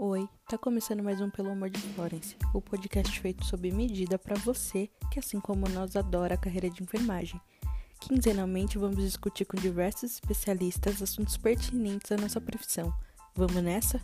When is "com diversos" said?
9.44-10.12